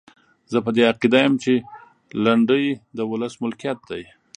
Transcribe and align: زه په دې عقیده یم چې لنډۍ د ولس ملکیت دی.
زه 0.51 0.57
په 0.65 0.69
دې 0.75 0.83
عقیده 0.91 1.19
یم 1.25 1.33
چې 1.43 1.53
لنډۍ 2.25 2.65
د 2.97 2.99
ولس 3.11 3.33
ملکیت 3.43 3.79
دی. 3.89 4.03